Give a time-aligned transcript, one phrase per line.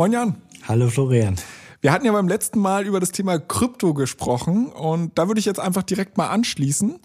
[0.00, 0.34] Moin Jan.
[0.66, 1.36] Hallo Florian.
[1.82, 5.44] Wir hatten ja beim letzten Mal über das Thema Krypto gesprochen und da würde ich
[5.44, 6.98] jetzt einfach direkt mal anschließen.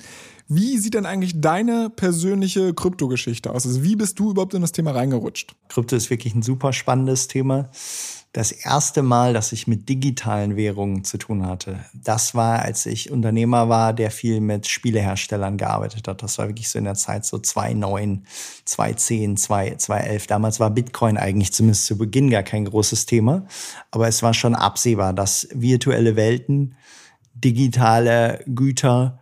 [0.47, 3.65] Wie sieht denn eigentlich deine persönliche Kryptogeschichte aus?
[3.65, 5.55] Also wie bist du überhaupt in das Thema reingerutscht?
[5.67, 7.69] Krypto ist wirklich ein super spannendes Thema
[8.35, 13.09] das erste Mal, dass ich mit digitalen Währungen zu tun hatte, das war, als ich
[13.09, 16.21] Unternehmer war, der viel mit Spieleherstellern gearbeitet hat.
[16.21, 18.25] Das war wirklich so in der Zeit so 2009,
[18.65, 20.27] 2010, 2011.
[20.27, 23.47] Damals war Bitcoin eigentlich zumindest zu Beginn gar kein großes Thema,
[23.89, 26.75] aber es war schon absehbar, dass virtuelle Welten,
[27.35, 29.19] digitale Güter,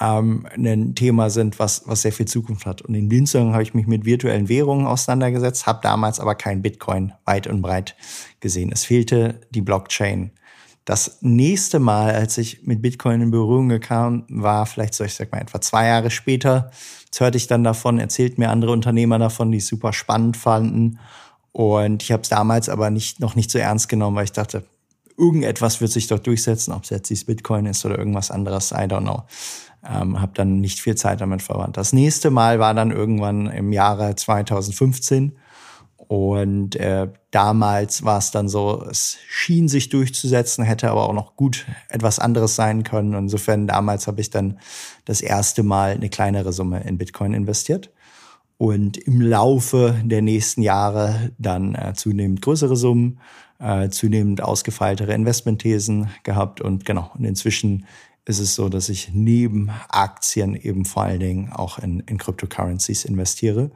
[0.00, 2.82] ähm, ein Thema sind, was, was sehr viel Zukunft hat.
[2.82, 7.12] Und in Zusammenhang habe ich mich mit virtuellen Währungen auseinandergesetzt, habe damals aber kein Bitcoin
[7.24, 7.96] weit und breit
[8.40, 8.70] gesehen.
[8.72, 10.32] Es fehlte die Blockchain.
[10.84, 15.32] Das nächste Mal, als ich mit Bitcoin in Berührung kam, war vielleicht so, ich sag
[15.32, 16.70] mal, etwa zwei Jahre später.
[17.06, 21.00] Jetzt hörte ich dann davon, erzählt mir andere Unternehmer davon, die es super spannend fanden.
[21.50, 24.64] Und ich habe es damals aber nicht, noch nicht so ernst genommen, weil ich dachte,
[25.16, 28.84] irgendetwas wird sich doch durchsetzen, ob es jetzt dieses Bitcoin ist oder irgendwas anderes, I
[28.84, 29.24] don't know
[29.90, 31.76] ähm, habe dann nicht viel Zeit damit verwandt.
[31.76, 35.36] Das nächste Mal war dann irgendwann im Jahre 2015
[36.08, 41.34] und äh, damals war es dann so, es schien sich durchzusetzen, hätte aber auch noch
[41.34, 43.14] gut etwas anderes sein können.
[43.14, 44.58] Insofern damals habe ich dann
[45.04, 47.90] das erste Mal eine kleinere Summe in Bitcoin investiert
[48.56, 53.18] und im Laufe der nächsten Jahre dann äh, zunehmend größere Summen,
[53.58, 57.84] äh, zunehmend ausgefeiltere Investmentthesen gehabt und genau, und inzwischen
[58.26, 63.04] ist es so, dass ich neben Aktien eben vor allen Dingen auch in, in Cryptocurrencies
[63.04, 63.70] investiere.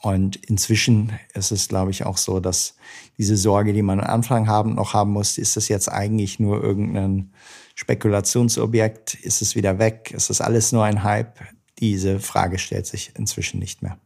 [0.00, 2.74] Und inzwischen ist es, glaube ich, auch so, dass
[3.18, 6.62] diese Sorge, die man am Anfang haben, noch haben muss, ist das jetzt eigentlich nur
[6.62, 7.32] irgendein
[7.74, 9.14] Spekulationsobjekt?
[9.14, 10.12] Ist es wieder weg?
[10.14, 11.38] Ist das alles nur ein Hype?
[11.78, 13.98] Diese Frage stellt sich inzwischen nicht mehr.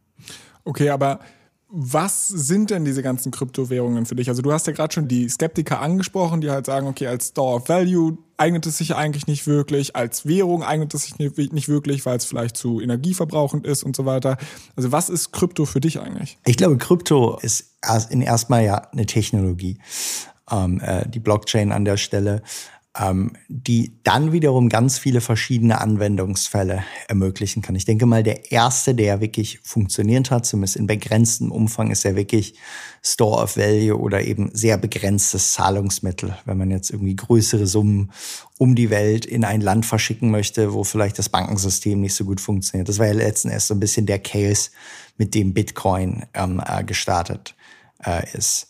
[0.65, 1.19] Okay, aber
[1.69, 4.29] was sind denn diese ganzen Kryptowährungen für dich?
[4.29, 7.55] Also du hast ja gerade schon die Skeptiker angesprochen, die halt sagen, okay, als Store
[7.55, 12.05] of Value eignet es sich eigentlich nicht wirklich, als Währung eignet es sich nicht wirklich,
[12.05, 14.37] weil es vielleicht zu energieverbrauchend ist und so weiter.
[14.75, 16.37] Also was ist Krypto für dich eigentlich?
[16.45, 17.75] Ich glaube, Krypto ist
[18.09, 19.79] in erstmal ja eine Technologie.
[20.49, 22.41] Ähm, äh, die Blockchain an der Stelle
[23.47, 27.75] die dann wiederum ganz viele verschiedene Anwendungsfälle ermöglichen kann.
[27.75, 32.15] Ich denke mal, der erste, der wirklich funktioniert hat, zumindest in begrenztem Umfang, ist ja
[32.15, 32.55] wirklich
[33.03, 36.37] Store of Value oder eben sehr begrenztes Zahlungsmittel.
[36.45, 38.11] Wenn man jetzt irgendwie größere Summen
[38.57, 42.41] um die Welt in ein Land verschicken möchte, wo vielleicht das Bankensystem nicht so gut
[42.41, 42.89] funktioniert.
[42.89, 44.71] Das war ja letzten Endes so ein bisschen der Case,
[45.17, 47.55] mit dem Bitcoin ähm, äh, gestartet
[48.03, 48.69] äh, ist.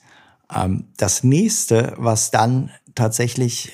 [0.54, 3.74] Ähm, das nächste, was dann tatsächlich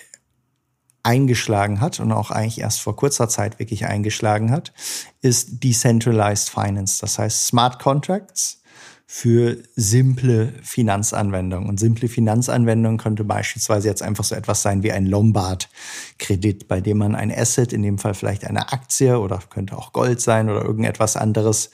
[1.03, 4.73] eingeschlagen hat und auch eigentlich erst vor kurzer Zeit wirklich eingeschlagen hat,
[5.21, 6.99] ist Decentralized Finance.
[7.01, 8.61] Das heißt Smart Contracts
[9.05, 11.69] für simple Finanzanwendungen.
[11.69, 16.97] Und simple Finanzanwendungen könnte beispielsweise jetzt einfach so etwas sein wie ein Lombard-Kredit, bei dem
[16.97, 20.63] man ein Asset, in dem Fall vielleicht eine Aktie oder könnte auch Gold sein oder
[20.63, 21.69] irgendetwas anderes,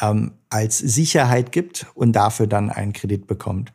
[0.00, 3.72] ähm, als Sicherheit gibt und dafür dann einen Kredit bekommt.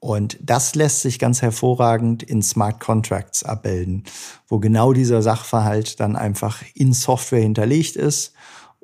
[0.00, 4.04] Und das lässt sich ganz hervorragend in Smart Contracts abbilden,
[4.46, 8.32] wo genau dieser Sachverhalt dann einfach in Software hinterlegt ist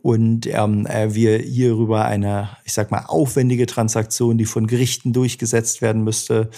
[0.05, 5.81] und ähm, äh, wir hierüber eine, ich sag mal, aufwendige Transaktion, die von Gerichten durchgesetzt
[5.81, 6.51] werden müsste,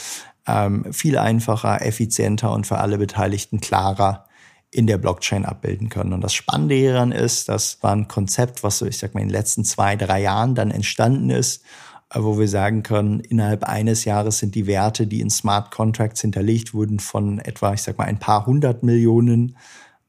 [0.48, 4.26] ähm, viel einfacher, effizienter und für alle Beteiligten klarer
[4.72, 6.12] in der Blockchain abbilden können.
[6.12, 9.28] Und das Spannende hieran ist, das war ein Konzept, was so, ich sag mal, in
[9.28, 11.62] den letzten zwei, drei Jahren dann entstanden ist
[12.14, 16.72] wo wir sagen können, innerhalb eines Jahres sind die Werte, die in Smart Contracts hinterlegt
[16.72, 19.56] wurden, von etwa, ich sag mal, ein paar hundert Millionen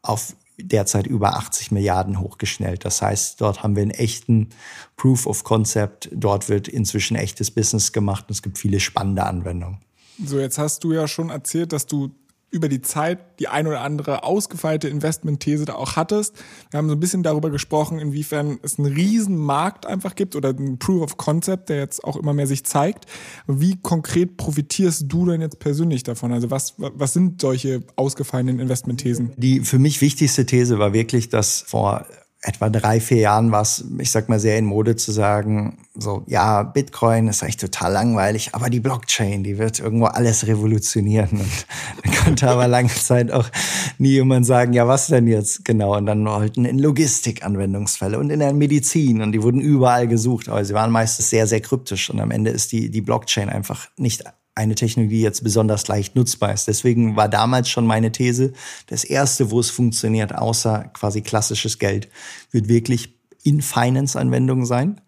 [0.01, 2.83] auf derzeit über 80 Milliarden hochgeschnellt.
[2.83, 4.49] Das heißt, dort haben wir einen echten
[4.95, 6.09] Proof of Concept.
[6.11, 9.79] Dort wird inzwischen echtes Business gemacht und es gibt viele spannende Anwendungen.
[10.23, 12.09] So, jetzt hast du ja schon erzählt, dass du
[12.49, 16.35] über die Zeit die ein oder andere ausgefeilte Investmentthese da auch hattest.
[16.71, 20.49] Wir haben so ein bisschen darüber gesprochen, inwiefern es einen riesen Markt einfach gibt oder
[20.49, 23.05] einen Proof of Concept, der jetzt auch immer mehr sich zeigt.
[23.47, 26.31] Wie konkret profitierst du denn jetzt persönlich davon?
[26.31, 29.33] Also was, was sind solche ausgefallenen Investmentthesen?
[29.35, 32.05] Die für mich wichtigste These war wirklich, dass vor
[32.41, 36.23] etwa drei, vier Jahren war es, ich sag mal, sehr in Mode zu sagen, so,
[36.27, 41.29] ja, Bitcoin ist eigentlich total langweilig, aber die Blockchain, die wird irgendwo alles revolutionieren.
[41.31, 41.65] Und
[42.03, 43.49] dann konnte aber lange Zeit auch
[43.97, 45.97] nie jemand sagen, ja, was denn jetzt genau?
[45.97, 50.47] Und dann wollten in Logistik Anwendungsfälle und in der Medizin und die wurden überall gesucht,
[50.47, 53.87] aber sie waren meistens sehr, sehr kryptisch und am Ende ist die, die Blockchain einfach
[53.97, 54.23] nicht
[54.57, 56.67] eine Technologie jetzt besonders leicht nutzbar ist.
[56.67, 58.53] Deswegen war damals schon meine These,
[58.87, 62.09] das erste, wo es funktioniert, außer quasi klassisches Geld,
[62.51, 64.99] wird wirklich in Finance-Anwendungen sein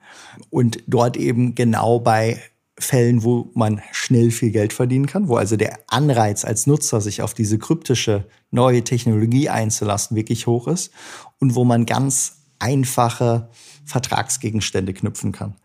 [0.49, 2.39] und dort eben genau bei
[2.77, 7.21] Fällen, wo man schnell viel Geld verdienen kann, wo also der Anreiz als Nutzer, sich
[7.21, 10.91] auf diese kryptische neue Technologie einzulassen, wirklich hoch ist
[11.39, 13.49] und wo man ganz einfache
[13.83, 15.55] Vertragsgegenstände knüpfen kann.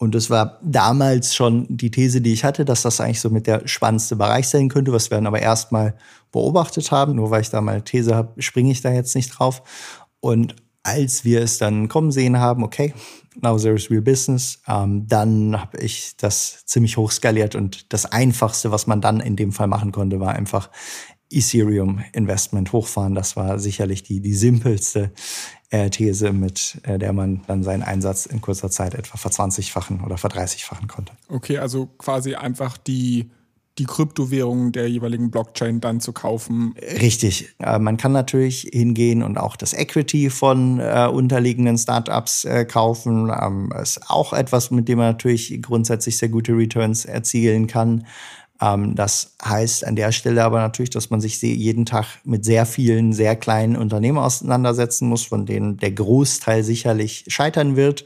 [0.00, 3.46] Und das war damals schon die These, die ich hatte, dass das eigentlich so mit
[3.46, 5.94] der spannendste Bereich sein könnte, was wir dann aber erstmal
[6.32, 7.16] beobachtet haben.
[7.16, 9.62] Nur weil ich da mal These habe, springe ich da jetzt nicht drauf.
[10.20, 12.94] Und als wir es dann kommen sehen haben, okay,
[13.42, 18.06] now there is real business, ähm, dann habe ich das ziemlich hoch skaliert und das
[18.06, 20.70] Einfachste, was man dann in dem Fall machen konnte, war einfach
[21.30, 23.14] Ethereum Investment hochfahren.
[23.14, 25.12] Das war sicherlich die, die simpelste
[25.70, 30.18] äh, These, mit äh, der man dann seinen Einsatz in kurzer Zeit etwa verzwanzigfachen oder
[30.18, 31.12] verdreißigfachen konnte.
[31.28, 33.30] Okay, also quasi einfach die
[33.78, 36.74] die Kryptowährungen der jeweiligen Blockchain dann zu kaufen.
[37.00, 37.54] Richtig.
[37.58, 43.32] Äh, man kann natürlich hingehen und auch das Equity von äh, unterliegenden Startups äh, kaufen.
[43.34, 48.06] Ähm, ist auch etwas, mit dem man natürlich grundsätzlich sehr gute Returns erzielen kann.
[48.60, 52.66] Ähm, das heißt an der Stelle aber natürlich, dass man sich jeden Tag mit sehr
[52.66, 58.04] vielen, sehr kleinen Unternehmen auseinandersetzen muss, von denen der Großteil sicherlich scheitern wird.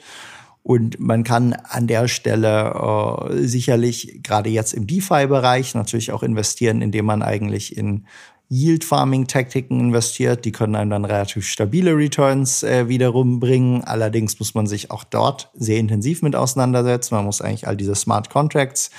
[0.62, 6.81] Und man kann an der Stelle äh, sicherlich gerade jetzt im DeFi-Bereich natürlich auch investieren,
[6.81, 8.06] indem man eigentlich in
[8.49, 10.44] Yield-Farming-Taktiken investiert.
[10.44, 13.82] Die können einem dann relativ stabile Returns äh, wiederum bringen.
[13.85, 17.14] Allerdings muss man sich auch dort sehr intensiv mit auseinandersetzen.
[17.14, 18.91] Man muss eigentlich all diese Smart Contracts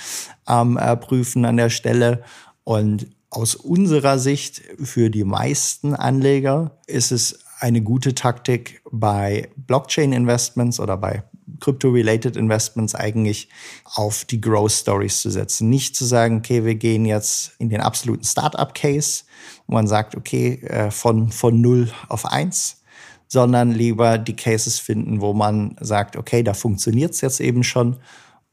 [0.48, 2.22] ähm, äh, prüfen an der Stelle.
[2.64, 10.80] Und aus unserer Sicht für die meisten Anleger ist es eine gute Taktik bei Blockchain-Investments
[10.80, 11.22] oder bei
[11.60, 13.48] Crypto-related Investments eigentlich
[13.84, 15.70] auf die Growth Stories zu setzen.
[15.70, 19.24] Nicht zu sagen, okay, wir gehen jetzt in den absoluten Startup-Case,
[19.66, 22.82] wo man sagt, okay, äh, von, von 0 auf 1,
[23.28, 27.96] sondern lieber die Cases finden, wo man sagt, okay, da funktioniert es jetzt eben schon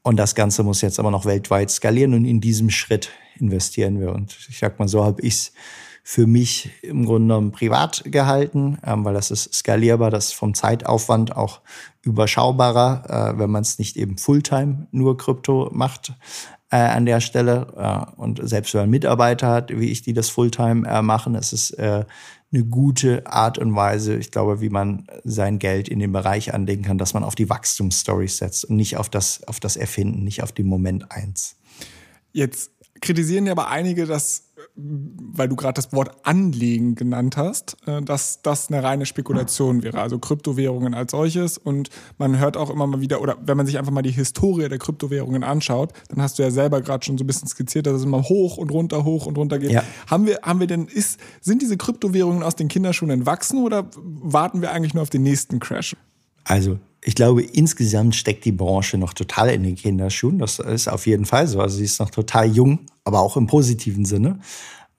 [0.02, 3.08] und das Ganze muss jetzt aber noch weltweit skalieren und in diesem Schritt
[3.40, 4.12] investieren wir.
[4.12, 5.52] Und ich sag mal, so habe ich es
[6.06, 10.52] für mich im Grunde genommen privat gehalten, ähm, weil das ist skalierbar, das ist vom
[10.52, 11.62] Zeitaufwand auch
[12.02, 16.12] überschaubarer, äh, wenn man es nicht eben Fulltime nur Krypto macht
[16.70, 17.68] äh, an der Stelle.
[17.74, 21.54] Äh, und selbst wenn man Mitarbeiter hat, wie ich, die das Fulltime äh, machen, es
[21.54, 22.04] ist äh,
[22.52, 26.82] eine gute Art und Weise, ich glaube, wie man sein Geld in den Bereich anlegen
[26.82, 30.42] kann, dass man auf die Wachstumsstories setzt und nicht auf das, auf das Erfinden, nicht
[30.42, 31.56] auf den Moment eins.
[32.32, 34.43] Jetzt kritisieren ja aber einige, dass
[34.74, 40.00] weil du gerade das Wort anlegen genannt hast, äh, dass das eine reine Spekulation wäre,
[40.00, 41.58] also Kryptowährungen als solches.
[41.58, 44.68] Und man hört auch immer mal wieder, oder wenn man sich einfach mal die Historie
[44.68, 47.94] der Kryptowährungen anschaut, dann hast du ja selber gerade schon so ein bisschen skizziert, dass
[47.94, 49.70] es immer hoch und runter, hoch und runter geht.
[49.70, 49.82] Ja.
[50.08, 54.62] Haben wir, haben wir denn, ist, sind diese Kryptowährungen aus den Kinderschuhen entwachsen oder warten
[54.62, 55.96] wir eigentlich nur auf den nächsten Crash?
[56.44, 60.38] Also ich glaube, insgesamt steckt die Branche noch total in den Kinderschuhen.
[60.38, 61.60] Das ist auf jeden Fall so.
[61.60, 64.40] Also sie ist noch total jung, aber auch im positiven Sinne.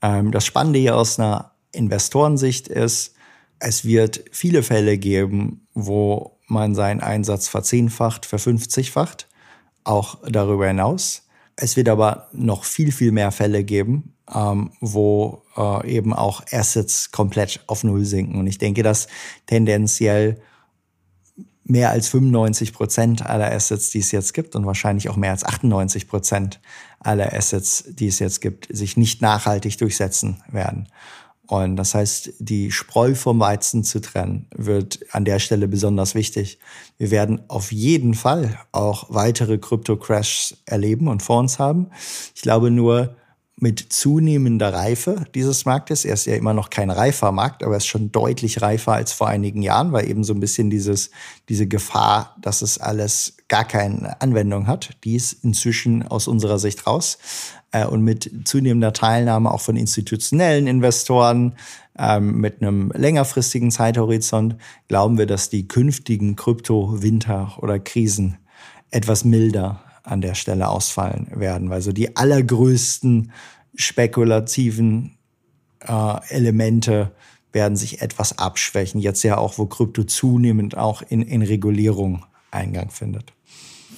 [0.03, 3.15] Ähm, das Spannende hier aus einer Investorensicht ist,
[3.57, 9.27] es wird viele Fälle geben, wo man seinen Einsatz verzehnfacht, verfünfzigfacht,
[9.83, 11.23] auch darüber hinaus.
[11.55, 17.11] Es wird aber noch viel, viel mehr Fälle geben, ähm, wo äh, eben auch Assets
[17.11, 18.37] komplett auf Null sinken.
[18.37, 19.07] Und ich denke, dass
[19.47, 20.39] tendenziell
[21.65, 25.43] mehr als 95 Prozent aller Assets, die es jetzt gibt und wahrscheinlich auch mehr als
[25.43, 26.61] 98 Prozent
[26.99, 30.87] aller Assets, die es jetzt gibt, sich nicht nachhaltig durchsetzen werden.
[31.47, 36.59] Und das heißt, die Spreu vom Weizen zu trennen, wird an der Stelle besonders wichtig.
[36.97, 41.91] Wir werden auf jeden Fall auch weitere Krypto-Crashs erleben und vor uns haben.
[42.35, 43.15] Ich glaube nur,
[43.57, 46.03] mit zunehmender Reife dieses Marktes.
[46.03, 49.13] Er ist ja immer noch kein reifer Markt, aber er ist schon deutlich reifer als
[49.13, 51.09] vor einigen Jahren, weil eben so ein bisschen dieses,
[51.47, 56.85] diese Gefahr, dass es alles gar keine Anwendung hat, die ist inzwischen aus unserer Sicht
[56.85, 57.17] raus.
[57.71, 61.53] Äh, und mit zunehmender Teilnahme auch von institutionellen Investoren,
[61.97, 64.57] ähm, mit einem längerfristigen Zeithorizont,
[64.89, 68.37] glauben wir, dass die künftigen Krypto-Winter oder Krisen
[68.91, 73.31] etwas milder an der Stelle ausfallen werden, weil so die allergrößten
[73.75, 75.17] spekulativen
[75.81, 77.11] äh, Elemente
[77.51, 78.99] werden sich etwas abschwächen.
[78.99, 83.33] Jetzt ja auch, wo Krypto zunehmend auch in, in Regulierung Eingang findet.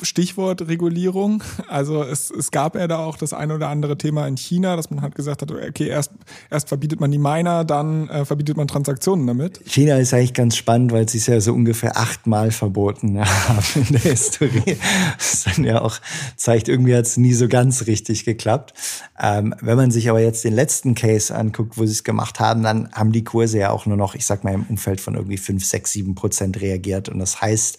[0.01, 1.43] Stichwort Regulierung.
[1.67, 4.89] Also es, es gab ja da auch das ein oder andere Thema in China, dass
[4.89, 6.11] man halt gesagt hat, okay, erst,
[6.49, 9.61] erst verbietet man die Miner, dann äh, verbietet man Transaktionen damit.
[9.65, 13.93] China ist eigentlich ganz spannend, weil sie es ja so ungefähr achtmal verboten haben in
[13.93, 14.77] der Historie.
[15.17, 15.99] Das dann ja auch
[16.35, 18.73] zeigt, irgendwie hat es nie so ganz richtig geklappt.
[19.19, 22.63] Ähm, wenn man sich aber jetzt den letzten Case anguckt, wo sie es gemacht haben,
[22.63, 25.37] dann haben die Kurse ja auch nur noch, ich sag mal, im Umfeld von irgendwie
[25.37, 27.09] fünf, sechs, sieben Prozent reagiert.
[27.09, 27.77] Und das heißt,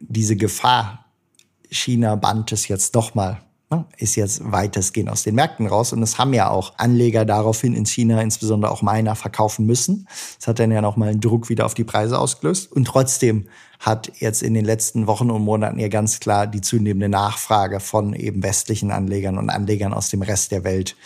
[0.00, 1.05] diese Gefahr,
[1.70, 5.92] China bannt es jetzt doch mal, ne, ist jetzt weitestgehend aus den Märkten raus.
[5.92, 10.06] Und es haben ja auch Anleger daraufhin in China, insbesondere auch Miner, verkaufen müssen.
[10.38, 12.72] Das hat dann ja nochmal einen Druck wieder auf die Preise ausgelöst.
[12.72, 13.46] Und trotzdem
[13.80, 18.14] hat jetzt in den letzten Wochen und Monaten ja ganz klar die zunehmende Nachfrage von
[18.14, 20.96] eben westlichen Anlegern und Anlegern aus dem Rest der Welt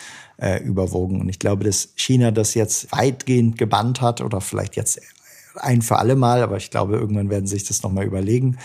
[0.41, 1.21] äh, überwogen.
[1.21, 5.01] Und ich glaube, dass China das jetzt weitgehend gebannt hat oder vielleicht jetzt
[5.57, 8.59] ein für alle Mal, aber ich glaube, irgendwann werden sich das nochmal überlegen,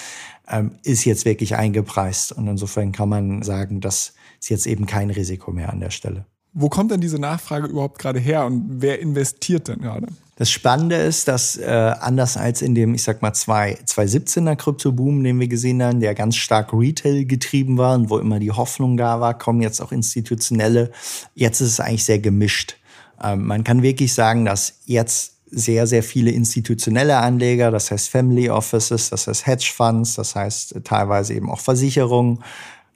[0.83, 2.31] ist jetzt wirklich eingepreist.
[2.31, 6.25] Und insofern kann man sagen, das ist jetzt eben kein Risiko mehr an der Stelle.
[6.53, 10.07] Wo kommt denn diese Nachfrage überhaupt gerade her und wer investiert denn gerade?
[10.37, 15.39] Das Spannende ist, dass äh, anders als in dem, ich sag mal, 2017er Kryptoboom, den
[15.39, 19.21] wir gesehen haben, der ganz stark Retail getrieben war und wo immer die Hoffnung da
[19.21, 20.91] war, kommen jetzt auch institutionelle.
[21.35, 22.77] Jetzt ist es eigentlich sehr gemischt.
[23.21, 28.49] Ähm, man kann wirklich sagen, dass jetzt sehr, sehr viele institutionelle Anleger, das heißt Family
[28.49, 32.43] Offices, das heißt Hedge Funds, das heißt teilweise eben auch Versicherungen,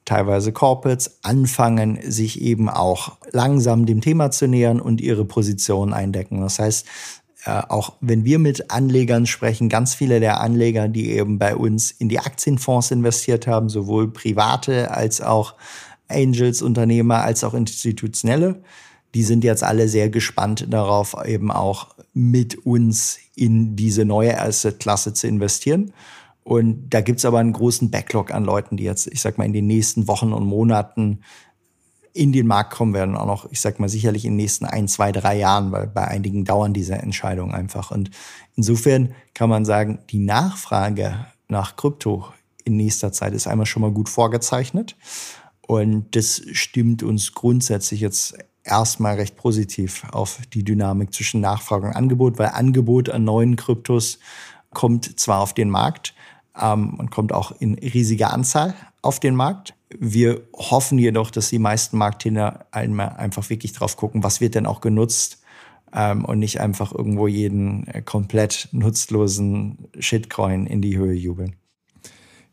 [0.05, 6.41] teilweise Corporates anfangen, sich eben auch langsam dem Thema zu nähern und ihre Position eindecken.
[6.41, 6.87] Das heißt,
[7.45, 11.91] äh, auch wenn wir mit Anlegern sprechen, ganz viele der Anleger, die eben bei uns
[11.91, 15.53] in die Aktienfonds investiert haben, sowohl private als auch
[16.07, 18.63] Angels, Unternehmer, als auch institutionelle,
[19.15, 25.13] die sind jetzt alle sehr gespannt darauf, eben auch mit uns in diese neue Asset-Klasse
[25.13, 25.93] zu investieren.
[26.43, 29.53] Und da gibt's aber einen großen Backlog an Leuten, die jetzt, ich sag mal, in
[29.53, 31.21] den nächsten Wochen und Monaten
[32.13, 33.15] in den Markt kommen werden.
[33.15, 36.07] Auch noch, ich sag mal, sicherlich in den nächsten ein, zwei, drei Jahren, weil bei
[36.07, 37.91] einigen dauern diese Entscheidungen einfach.
[37.91, 38.09] Und
[38.55, 42.25] insofern kann man sagen, die Nachfrage nach Krypto
[42.63, 44.95] in nächster Zeit ist einmal schon mal gut vorgezeichnet.
[45.61, 51.95] Und das stimmt uns grundsätzlich jetzt erstmal recht positiv auf die Dynamik zwischen Nachfrage und
[51.95, 54.19] Angebot, weil Angebot an neuen Kryptos
[54.71, 56.13] kommt zwar auf den Markt
[56.59, 59.75] ähm, und kommt auch in riesiger Anzahl auf den Markt.
[59.97, 64.81] Wir hoffen jedoch, dass die meisten Marktteilnehmer einfach wirklich drauf gucken, was wird denn auch
[64.81, 65.41] genutzt
[65.93, 71.55] ähm, und nicht einfach irgendwo jeden äh, komplett nutzlosen Shitcoin in die Höhe jubeln.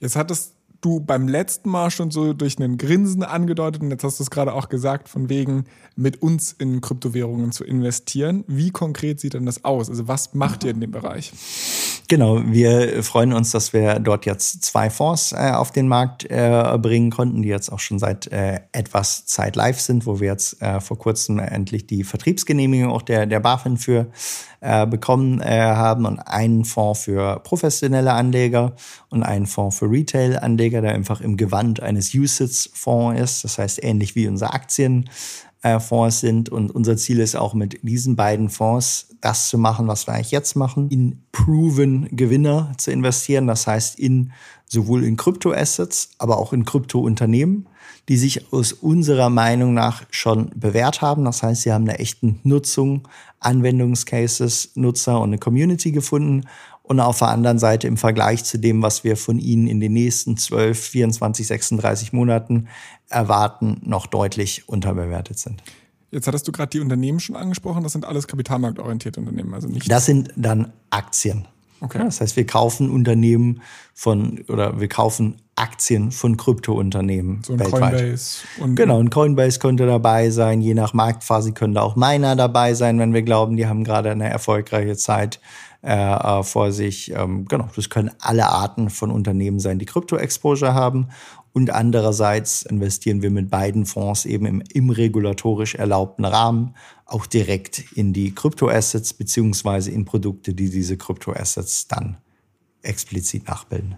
[0.00, 4.04] Jetzt hat es du beim letzten Mal schon so durch einen Grinsen angedeutet und jetzt
[4.04, 5.64] hast du es gerade auch gesagt, von wegen
[5.96, 8.44] mit uns in Kryptowährungen zu investieren.
[8.46, 9.88] Wie konkret sieht denn das aus?
[9.88, 11.32] Also was macht ihr in dem Bereich?
[12.08, 16.78] Genau, wir freuen uns, dass wir dort jetzt zwei Fonds äh, auf den Markt äh,
[16.80, 20.62] bringen konnten, die jetzt auch schon seit äh, etwas Zeit live sind, wo wir jetzt
[20.62, 24.08] äh, vor kurzem endlich die Vertriebsgenehmigung auch der, der BaFin für
[24.60, 28.74] äh, bekommen äh, haben und einen Fonds für professionelle Anleger
[29.10, 34.14] und einen Fonds für Retail-Anleger, der einfach im Gewand eines USITS-Fonds ist, das heißt ähnlich
[34.14, 35.08] wie unser Aktien
[35.62, 36.48] äh, Fonds sind.
[36.48, 40.30] Und unser Ziel ist auch mit diesen beiden Fonds das zu machen, was wir eigentlich
[40.30, 43.46] jetzt machen, in proven Gewinner zu investieren.
[43.46, 44.32] Das heißt, in
[44.68, 47.68] sowohl in Kryptoassets, aber auch in Kryptounternehmen,
[48.08, 51.24] die sich aus unserer Meinung nach schon bewährt haben.
[51.24, 53.08] Das heißt, sie haben eine echten Nutzung,
[53.40, 56.44] Anwendungscases, Nutzer und eine Community gefunden
[56.86, 59.92] und auf der anderen Seite im Vergleich zu dem, was wir von ihnen in den
[59.92, 62.68] nächsten 12, 24, 36 Monaten
[63.08, 65.62] erwarten, noch deutlich unterbewertet sind.
[66.12, 67.82] Jetzt hattest du gerade die Unternehmen schon angesprochen.
[67.82, 69.90] Das sind alles kapitalmarktorientierte Unternehmen, also nicht.
[69.90, 71.48] Das sind dann Aktien.
[71.80, 71.98] Okay.
[71.98, 73.60] Das heißt, wir kaufen Unternehmen
[73.92, 77.92] von oder wir kaufen Aktien von Kryptounternehmen so ein weltweit.
[77.92, 80.60] Coinbase und genau, ein Coinbase könnte dabei sein.
[80.60, 84.10] Je nach Marktphase können da auch Miner dabei sein, wenn wir glauben, die haben gerade
[84.10, 85.40] eine erfolgreiche Zeit
[85.86, 87.12] äh, vor sich.
[87.12, 91.08] Ähm, genau, das können alle Arten von Unternehmen sein, die Krypto-Exposure haben.
[91.52, 96.74] Und andererseits investieren wir mit beiden Fonds eben im, im regulatorisch erlaubten Rahmen
[97.06, 102.18] auch direkt in die Kryptoassets beziehungsweise in Produkte, die diese Kryptoassets dann
[102.82, 103.96] explizit nachbilden.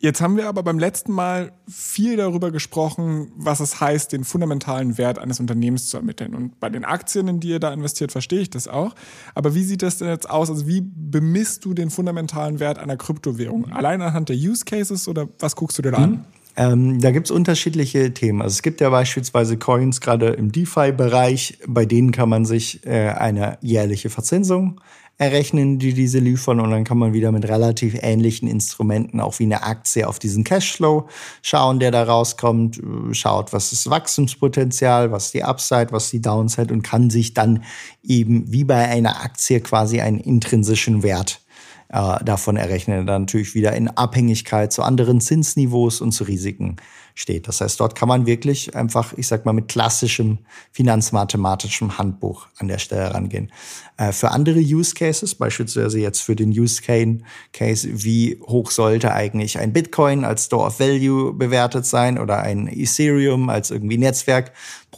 [0.00, 4.96] Jetzt haben wir aber beim letzten Mal viel darüber gesprochen, was es heißt, den fundamentalen
[4.96, 6.36] Wert eines Unternehmens zu ermitteln.
[6.36, 8.94] Und bei den Aktien, in die ihr da investiert, verstehe ich das auch.
[9.34, 10.50] Aber wie sieht das denn jetzt aus?
[10.50, 13.72] Also wie bemisst du den fundamentalen Wert einer Kryptowährung?
[13.72, 16.24] Allein anhand der Use Cases oder was guckst du dir da an?
[16.54, 18.40] Ähm, da gibt es unterschiedliche Themen.
[18.40, 23.10] Also es gibt ja beispielsweise Coins gerade im DeFi-Bereich, bei denen kann man sich äh,
[23.10, 24.80] eine jährliche Verzinsung
[25.18, 26.60] errechnen, die diese liefern.
[26.60, 30.44] Und dann kann man wieder mit relativ ähnlichen Instrumenten, auch wie eine Aktie, auf diesen
[30.44, 31.08] Cashflow
[31.42, 32.80] schauen, der da rauskommt,
[33.12, 37.64] schaut, was ist Wachstumspotenzial, was die Upside, was die Downside und kann sich dann
[38.02, 41.40] eben wie bei einer Aktie quasi einen intrinsischen Wert
[41.90, 46.76] äh, davon errechnen, dann natürlich wieder in Abhängigkeit zu anderen Zinsniveaus und zu Risiken
[47.14, 47.48] steht.
[47.48, 50.38] Das heißt, dort kann man wirklich einfach, ich sag mal, mit klassischem
[50.70, 53.50] finanzmathematischem Handbuch an der Stelle rangehen.
[53.96, 59.58] Äh, für andere Use Cases, beispielsweise jetzt für den Use Case, wie hoch sollte eigentlich
[59.58, 63.98] ein Bitcoin als Store of Value bewertet sein oder ein Ethereum als irgendwie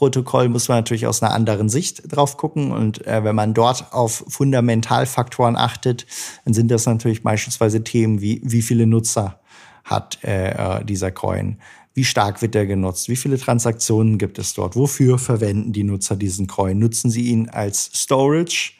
[0.00, 2.72] Netzwerkprotokoll, muss man natürlich aus einer anderen Sicht drauf gucken.
[2.72, 6.06] Und äh, wenn man dort auf Fundamentalfaktoren achtet,
[6.44, 9.40] dann sind das natürlich beispielsweise Themen wie, wie viele Nutzer
[9.84, 11.58] hat äh, äh dieser Coin?
[11.92, 13.08] Wie stark wird der genutzt?
[13.08, 14.76] Wie viele Transaktionen gibt es dort?
[14.76, 16.78] Wofür verwenden die Nutzer diesen Coin?
[16.78, 18.72] Nutzen sie ihn als Storage?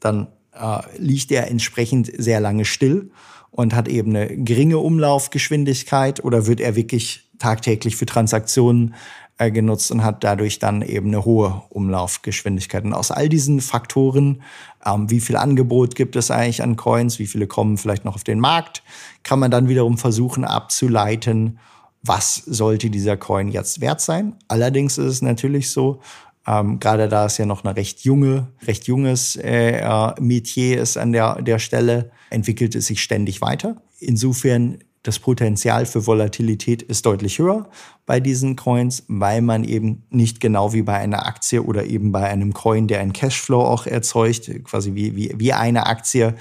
[0.00, 3.10] Dann äh, liegt er entsprechend sehr lange still
[3.50, 8.94] und hat eben eine geringe Umlaufgeschwindigkeit oder wird er wirklich tagtäglich für Transaktionen
[9.42, 12.84] äh, genutzt und hat dadurch dann eben eine hohe Umlaufgeschwindigkeit.
[12.84, 14.42] Und aus all diesen Faktoren,
[14.86, 18.24] ähm, wie viel Angebot gibt es eigentlich an Coins, wie viele kommen vielleicht noch auf
[18.24, 18.82] den Markt,
[19.22, 21.58] kann man dann wiederum versuchen abzuleiten,
[22.02, 24.34] was sollte dieser Coin jetzt wert sein.
[24.48, 26.00] Allerdings ist es natürlich so,
[26.46, 30.96] ähm, gerade da es ja noch eine recht junge, recht junges äh, äh, Metier ist
[30.96, 33.76] an der, der Stelle, entwickelt es sich ständig weiter.
[34.00, 37.68] Insofern das Potenzial für Volatilität ist deutlich höher
[38.06, 42.28] bei diesen Coins, weil man eben nicht genau wie bei einer Aktie oder eben bei
[42.28, 46.34] einem Coin, der einen Cashflow auch erzeugt, quasi wie, wie, wie eine Aktie,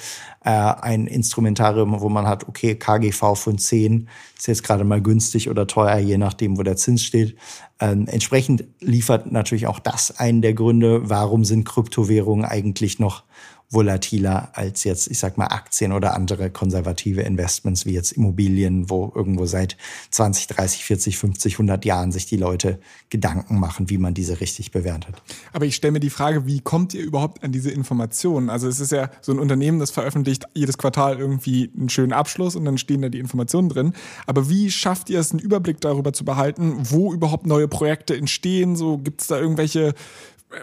[0.44, 5.50] äh, ein Instrumentarium, wo man hat, okay, KGV von 10 ist jetzt gerade mal günstig
[5.50, 7.36] oder teuer, je nachdem, wo der Zins steht.
[7.80, 13.24] Ähm, entsprechend liefert natürlich auch das einen der Gründe, warum sind Kryptowährungen eigentlich noch
[13.71, 19.11] volatiler als jetzt, ich sag mal, Aktien oder andere konservative Investments wie jetzt Immobilien, wo
[19.15, 19.77] irgendwo seit
[20.11, 24.71] 20, 30, 40, 50, 100 Jahren sich die Leute Gedanken machen, wie man diese richtig
[24.71, 25.21] bewertet.
[25.53, 28.49] Aber ich stelle mir die Frage, wie kommt ihr überhaupt an diese Informationen?
[28.49, 32.57] Also es ist ja so ein Unternehmen, das veröffentlicht jedes Quartal irgendwie einen schönen Abschluss
[32.57, 33.93] und dann stehen da die Informationen drin.
[34.27, 38.75] Aber wie schafft ihr es, einen Überblick darüber zu behalten, wo überhaupt neue Projekte entstehen?
[38.75, 39.93] So gibt es da irgendwelche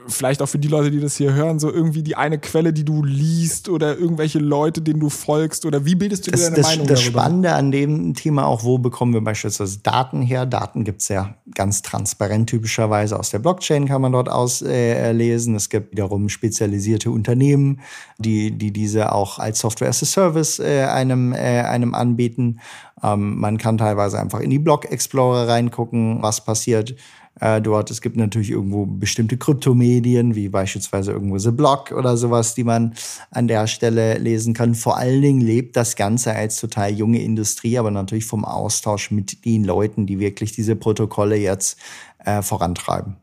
[0.07, 2.85] vielleicht auch für die Leute, die das hier hören, so irgendwie die eine Quelle, die
[2.85, 6.57] du liest oder irgendwelche Leute, denen du folgst oder wie bildest du das, dir deine
[6.57, 7.21] das, Meinung Das darüber?
[7.21, 10.47] Spannende an dem Thema auch, wo bekommen wir beispielsweise Daten her?
[10.47, 15.55] Daten gibt's ja ganz transparent typischerweise aus der Blockchain kann man dort auslesen.
[15.55, 17.81] Äh, es gibt wiederum spezialisierte Unternehmen,
[18.19, 22.61] die, die diese auch als Software as a Service äh, einem, äh, einem anbieten.
[23.03, 26.95] Ähm, man kann teilweise einfach in die Block Explorer reingucken, was passiert
[27.41, 27.91] äh, dort.
[27.91, 32.95] Es gibt natürlich irgendwo bestimmte Kryptomedien, wie beispielsweise irgendwo The Block oder sowas, die man
[33.31, 34.75] an der Stelle lesen kann.
[34.75, 39.45] Vor allen Dingen lebt das Ganze als total junge Industrie, aber natürlich vom Austausch mit
[39.45, 41.79] den Leuten, die wirklich diese Protokolle jetzt
[42.25, 43.17] äh, vorantreiben.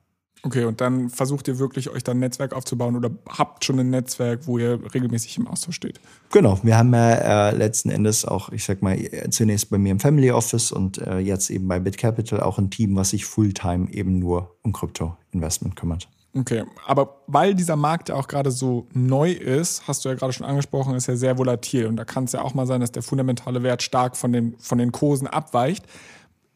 [0.45, 3.89] Okay, und dann versucht ihr wirklich, euch dann ein Netzwerk aufzubauen oder habt schon ein
[3.89, 5.99] Netzwerk, wo ihr regelmäßig im Austausch steht?
[6.31, 8.95] Genau, wir haben ja äh, letzten Endes auch, ich sag mal,
[9.31, 12.95] zunächst bei mir im Family Office und äh, jetzt eben bei BitCapital auch ein Team,
[12.95, 16.07] was sich Fulltime eben nur um Krypto-Investment kümmert.
[16.37, 20.31] Okay, aber weil dieser Markt ja auch gerade so neu ist, hast du ja gerade
[20.31, 22.91] schon angesprochen, ist ja sehr volatil und da kann es ja auch mal sein, dass
[22.91, 25.85] der fundamentale Wert stark von den, von den Kursen abweicht.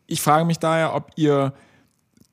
[0.05, 1.53] Ich frage mich daher, ob ihr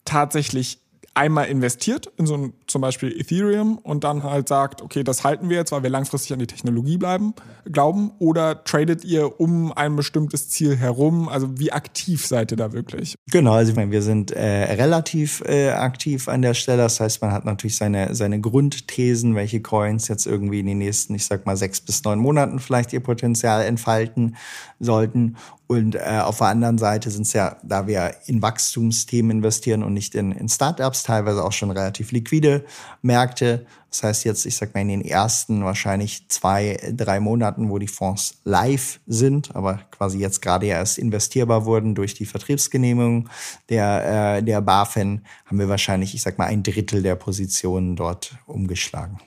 [0.04, 0.82] tatsächlich
[1.16, 5.48] einmal investiert in so ein zum Beispiel Ethereum und dann halt sagt, okay, das halten
[5.48, 9.96] wir jetzt, weil wir langfristig an die Technologie bleiben, glauben, oder tradet ihr um ein
[9.96, 11.28] bestimmtes Ziel herum?
[11.28, 13.14] Also wie aktiv seid ihr da wirklich?
[13.30, 16.82] Genau, also ich meine, wir sind äh, relativ äh, aktiv an der Stelle.
[16.82, 21.14] Das heißt, man hat natürlich seine, seine Grundthesen, welche Coins jetzt irgendwie in den nächsten,
[21.14, 24.36] ich sag mal, sechs bis neun Monaten vielleicht ihr Potenzial entfalten
[24.80, 25.36] sollten.
[25.68, 29.94] Und äh, auf der anderen Seite sind es ja, da wir in Wachstumsthemen investieren und
[29.94, 32.64] nicht in, in Startups, teilweise auch schon relativ liquide
[33.02, 33.66] Märkte.
[33.90, 37.88] Das heißt jetzt, ich sag mal, in den ersten wahrscheinlich zwei, drei Monaten, wo die
[37.88, 43.28] Fonds live sind, aber quasi jetzt gerade erst investierbar wurden durch die Vertriebsgenehmigung
[43.68, 48.36] der, äh, der BaFin, haben wir wahrscheinlich, ich sag mal, ein Drittel der Positionen dort
[48.46, 49.18] umgeschlagen.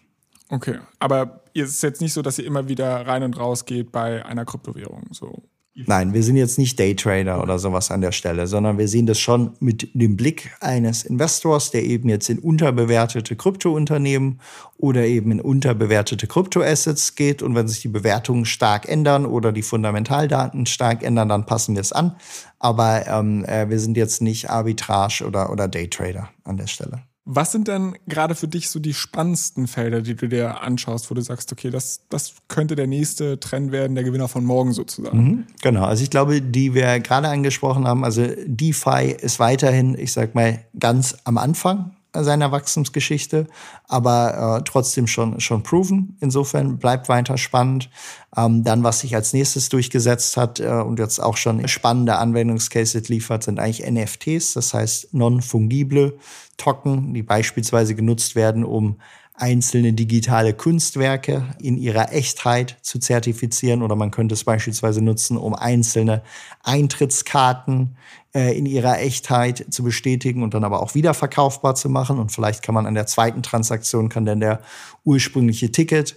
[0.48, 3.92] Okay, aber es ist jetzt nicht so, dass ihr immer wieder rein und raus geht
[3.92, 5.08] bei einer Kryptowährung.
[5.12, 5.44] So
[5.86, 9.20] Nein, wir sind jetzt nicht Daytrader oder sowas an der Stelle, sondern wir sehen das
[9.20, 14.42] schon mit dem Blick eines Investors, der eben jetzt in unterbewertete Kryptounternehmen
[14.78, 17.42] oder eben in unterbewertete Kryptoassets geht.
[17.42, 21.82] Und wenn sich die Bewertungen stark ändern oder die Fundamentaldaten stark ändern, dann passen wir
[21.82, 22.16] es an.
[22.60, 27.09] Aber ähm, äh, wir sind jetzt nicht Arbitrage oder, oder Daytrader an der Stelle.
[27.32, 31.14] Was sind denn gerade für dich so die spannendsten Felder, die du dir anschaust, wo
[31.14, 35.24] du sagst, okay, das, das könnte der nächste Trend werden, der Gewinner von morgen sozusagen?
[35.24, 40.12] Mhm, genau, also ich glaube, die wir gerade angesprochen haben, also DeFi ist weiterhin, ich
[40.12, 43.48] sag mal, ganz am Anfang seiner Wachstumsgeschichte,
[43.88, 46.18] aber äh, trotzdem schon, schon proven.
[46.20, 47.90] Insofern bleibt weiter spannend.
[48.36, 53.10] Ähm, dann, was sich als nächstes durchgesetzt hat äh, und jetzt auch schon spannende Anwendungscases
[53.10, 56.18] liefert, sind eigentlich NFTs, das heißt non-fungible
[56.58, 58.98] Token, die beispielsweise genutzt werden, um
[59.42, 63.82] einzelne digitale Kunstwerke in ihrer Echtheit zu zertifizieren.
[63.82, 66.22] Oder man könnte es beispielsweise nutzen, um einzelne
[66.64, 67.96] Eintrittskarten
[68.34, 72.20] äh, in ihrer Echtheit zu bestätigen und dann aber auch wiederverkaufbar zu machen.
[72.20, 74.62] Und vielleicht kann man an der zweiten Transaktion kann dann der
[75.06, 76.16] ursprüngliche Ticket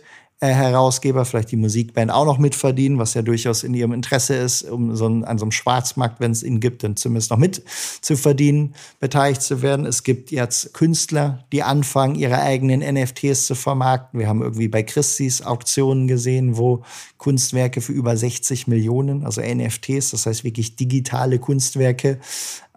[0.48, 4.96] Herausgeber, vielleicht die Musikband auch noch mitverdienen, was ja durchaus in ihrem Interesse ist, um
[4.96, 7.62] so ein, an so einem Schwarzmarkt, wenn es ihn gibt, dann zumindest noch mit
[8.00, 9.86] zu verdienen, beteiligt zu werden.
[9.86, 14.18] Es gibt jetzt Künstler, die anfangen, ihre eigenen NFTs zu vermarkten.
[14.18, 16.82] Wir haben irgendwie bei Christie's Auktionen gesehen, wo
[17.18, 22.18] Kunstwerke für über 60 Millionen, also NFTs, das heißt wirklich digitale Kunstwerke,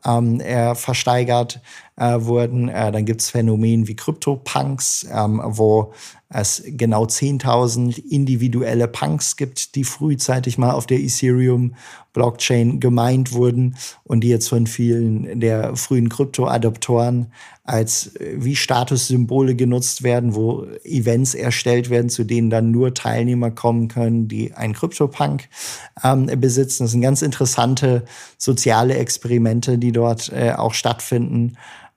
[0.06, 1.62] ähm, äh, versteigert
[1.97, 2.69] äh, wurden.
[2.69, 5.93] Äh, dann gibt's Phänomene wie Crypto-Punks, ähm, wo
[6.29, 14.21] es genau 10.000 individuelle Punks gibt, die frühzeitig mal auf der Ethereum-Blockchain gemeint wurden und
[14.21, 17.31] die jetzt von vielen der frühen Krypto-Adoptoren
[17.63, 23.51] als äh, wie Statussymbole genutzt werden, wo Events erstellt werden, zu denen dann nur Teilnehmer
[23.51, 25.47] kommen können, die einen Krypto-Punk
[26.03, 26.84] ähm, besitzen.
[26.84, 28.03] Das sind ganz interessante
[28.38, 31.55] soziale Experimente, die dort äh, auch stattfinden.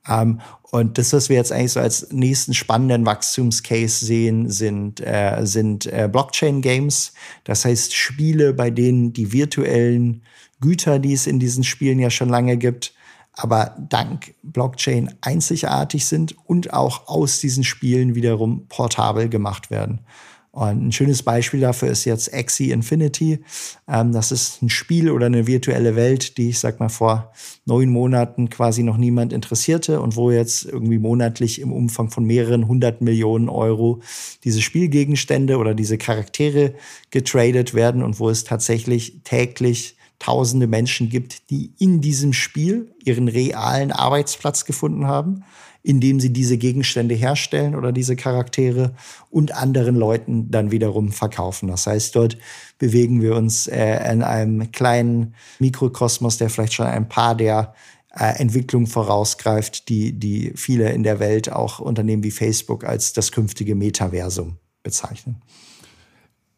[0.08, 0.40] Ähm,
[0.70, 5.86] und das, was wir jetzt eigentlich so als nächsten spannenden Wachstumscase sehen, sind, äh, sind
[5.86, 7.14] äh, Blockchain-Games.
[7.44, 10.22] Das heißt Spiele, bei denen die virtuellen
[10.60, 12.92] Güter, die es in diesen Spielen ja schon lange gibt,
[13.32, 20.00] aber dank Blockchain einzigartig sind und auch aus diesen Spielen wiederum portabel gemacht werden.
[20.50, 23.40] Und ein schönes Beispiel dafür ist jetzt Axie Infinity.
[23.86, 27.32] Ähm, das ist ein Spiel oder eine virtuelle Welt, die ich sag mal vor
[27.66, 32.66] neun Monaten quasi noch niemand interessierte und wo jetzt irgendwie monatlich im Umfang von mehreren
[32.66, 34.00] hundert Millionen Euro
[34.44, 36.74] diese Spielgegenstände oder diese Charaktere
[37.10, 43.28] getradet werden und wo es tatsächlich täglich tausende Menschen gibt, die in diesem Spiel ihren
[43.28, 45.44] realen Arbeitsplatz gefunden haben
[45.88, 48.92] indem sie diese Gegenstände herstellen oder diese Charaktere
[49.30, 51.66] und anderen Leuten dann wiederum verkaufen.
[51.68, 52.36] Das heißt, dort
[52.76, 57.72] bewegen wir uns äh, in einem kleinen Mikrokosmos, der vielleicht schon ein paar der
[58.14, 63.32] äh, Entwicklung vorausgreift, die, die viele in der Welt, auch Unternehmen wie Facebook, als das
[63.32, 65.40] künftige Metaversum bezeichnen.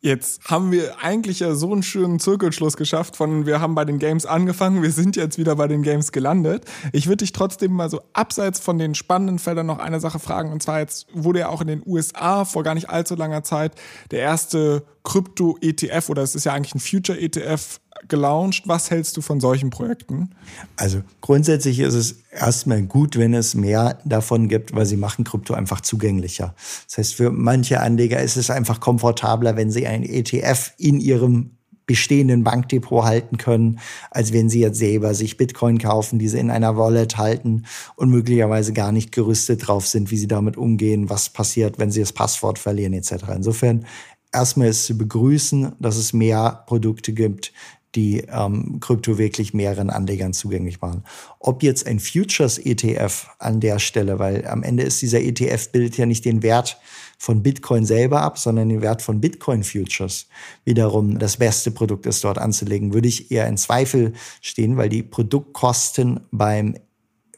[0.02, 3.98] Jetzt haben wir eigentlich ja so einen schönen Zirkelschluss geschafft von wir haben bei den
[3.98, 6.64] Games angefangen, wir sind jetzt wieder bei den Games gelandet.
[6.92, 10.52] Ich würde dich trotzdem mal so abseits von den spannenden Feldern noch eine Sache fragen
[10.52, 13.74] und zwar jetzt wurde ja auch in den USA vor gar nicht allzu langer Zeit
[14.10, 18.64] der erste Krypto-ETF oder es ist ja eigentlich ein Future-ETF gelauncht.
[18.66, 20.30] Was hältst du von solchen Projekten?
[20.76, 25.54] Also grundsätzlich ist es erstmal gut, wenn es mehr davon gibt, weil sie machen Krypto
[25.54, 26.54] einfach zugänglicher.
[26.88, 31.56] Das heißt, für manche Anleger ist es einfach komfortabler, wenn sie einen ETF in ihrem
[31.90, 33.80] bestehenden Bankdepot halten können,
[34.12, 37.64] als wenn sie jetzt selber sich Bitcoin kaufen, diese in einer Wallet halten
[37.96, 41.98] und möglicherweise gar nicht gerüstet drauf sind, wie sie damit umgehen, was passiert, wenn sie
[41.98, 43.14] das Passwort verlieren etc.
[43.34, 43.86] Insofern
[44.32, 47.52] erstmal ist zu begrüßen, dass es mehr Produkte gibt,
[47.94, 51.04] die ähm, Krypto wirklich mehreren Anlegern zugänglich machen.
[51.38, 56.06] Ob jetzt ein Futures-ETF an der Stelle, weil am Ende ist dieser ETF bildet ja
[56.06, 56.78] nicht den Wert
[57.18, 60.26] von Bitcoin selber ab, sondern den Wert von Bitcoin Futures
[60.64, 65.02] wiederum das beste Produkt ist, dort anzulegen, würde ich eher in Zweifel stehen, weil die
[65.02, 66.76] Produktkosten beim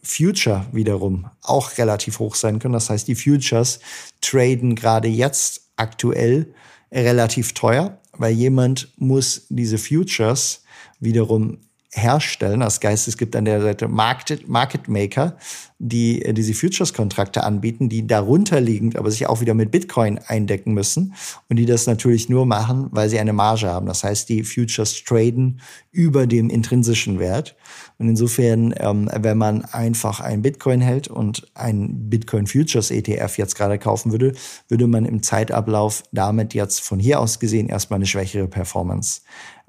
[0.03, 2.75] Future wiederum auch relativ hoch sein können.
[2.75, 3.81] Das heißt, die Futures
[4.21, 6.55] traden gerade jetzt aktuell
[6.93, 10.63] relativ teuer weil jemand muss diese Futures
[11.01, 11.59] wiederum
[11.95, 12.61] herstellen.
[12.61, 15.37] Das heißt, es gibt an der Seite Market, Market Maker,
[15.79, 21.15] die diese Futures-Kontrakte anbieten, die darunter liegend aber sich auch wieder mit Bitcoin eindecken müssen
[21.51, 23.87] und die das natürlich nur machen, weil sie eine Marge haben.
[23.87, 27.57] Das heißt, die Futures traden über dem intrinsischen Wert.
[27.99, 33.55] Und insofern, ähm, wenn man einfach ein Bitcoin hält und ein Bitcoin Futures ETF jetzt
[33.55, 34.33] gerade kaufen würde,
[34.69, 39.21] würde man im Zeitablauf damit jetzt von hier aus gesehen erstmal eine schwächere Performance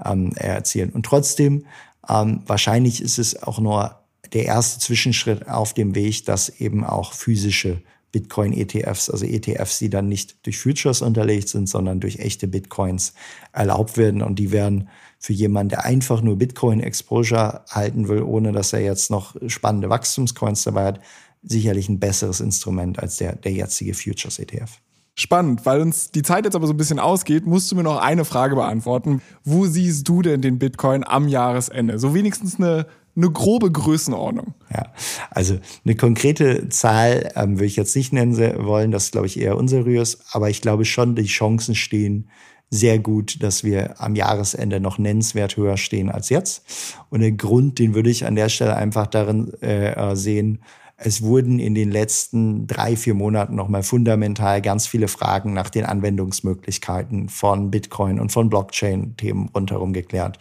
[0.04, 0.92] ähm, erzielen.
[0.92, 1.66] Und trotzdem,
[2.10, 4.00] ähm, wahrscheinlich ist es auch nur
[4.34, 7.82] der erste Zwischenschritt auf dem Weg, dass eben auch physische
[8.14, 13.14] Bitcoin-ETFs, also ETFs, die dann nicht durch Futures unterlegt sind, sondern durch echte Bitcoins
[13.52, 14.22] erlaubt werden.
[14.22, 14.90] Und die werden
[15.20, 20.64] für jemanden, der einfach nur Bitcoin-Exposure halten will, ohne dass er jetzt noch spannende Wachstumscoins
[20.64, 21.00] dabei hat,
[21.42, 24.80] sicherlich ein besseres Instrument als der, der jetzige Futures-ETF.
[25.16, 27.98] Spannend, weil uns die Zeit jetzt aber so ein bisschen ausgeht, musst du mir noch
[27.98, 29.22] eine Frage beantworten.
[29.44, 32.00] Wo siehst du denn den Bitcoin am Jahresende?
[32.00, 34.54] So wenigstens eine eine grobe Größenordnung.
[34.72, 34.92] Ja,
[35.30, 39.40] also eine konkrete Zahl ähm, würde ich jetzt nicht nennen wollen, das ist, glaube ich,
[39.40, 42.30] eher unseriös, aber ich glaube schon, die Chancen stehen
[42.70, 46.66] sehr gut, dass wir am Jahresende noch nennenswert höher stehen als jetzt.
[47.12, 50.64] Und der Grund, den würde ich an der Stelle einfach darin äh, sehen,
[50.98, 55.86] es wurden in den letzten drei, vier Monaten nochmal fundamental ganz viele Fragen nach den
[55.86, 60.38] Anwendungsmöglichkeiten von Bitcoin und von Blockchain-Themen rundherum geklärt.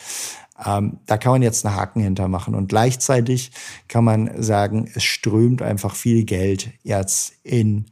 [0.64, 2.54] Ähm, da kann man jetzt einen Haken hintermachen.
[2.54, 3.50] Und gleichzeitig
[3.88, 7.86] kann man sagen, es strömt einfach viel Geld jetzt in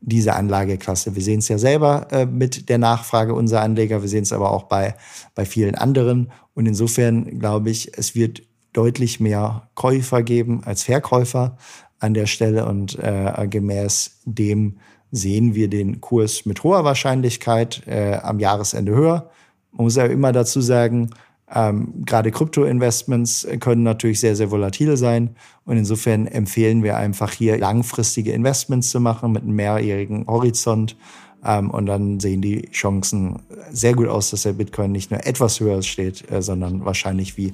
[0.00, 1.14] diese Anlageklasse.
[1.14, 4.50] Wir sehen es ja selber äh, mit der Nachfrage unserer Anleger, wir sehen es aber
[4.50, 4.96] auch bei,
[5.34, 6.30] bei vielen anderen.
[6.54, 11.56] Und insofern glaube ich, es wird deutlich mehr Käufer geben als Verkäufer
[12.02, 12.66] an der Stelle.
[12.66, 14.78] Und äh, gemäß dem
[15.10, 19.30] sehen wir den Kurs mit hoher Wahrscheinlichkeit äh, am Jahresende höher.
[19.72, 21.10] Man muss ja immer dazu sagen,
[21.54, 25.36] ähm, Gerade Krypto-Investments können natürlich sehr, sehr volatil sein.
[25.64, 30.96] Und insofern empfehlen wir einfach hier langfristige Investments zu machen mit einem mehrjährigen Horizont.
[31.44, 35.60] Ähm, und dann sehen die Chancen sehr gut aus, dass der Bitcoin nicht nur etwas
[35.60, 37.52] höher steht, äh, sondern wahrscheinlich wie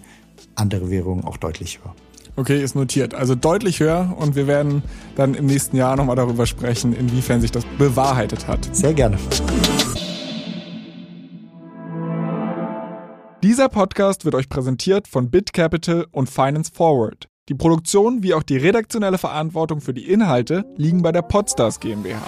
[0.55, 1.95] andere Währungen auch deutlich höher.
[2.39, 3.15] Okay, ist notiert.
[3.15, 4.85] Also deutlich höher und wir werden
[5.17, 8.73] dann im nächsten Jahr nochmal darüber sprechen, inwiefern sich das bewahrheitet hat.
[8.73, 9.19] Sehr gerne.
[13.43, 17.29] Dieser Podcast wird euch präsentiert von BitCapital und Finance Forward.
[17.49, 22.23] Die Produktion wie auch die redaktionelle Verantwortung für die Inhalte liegen bei der Podstars GmbH.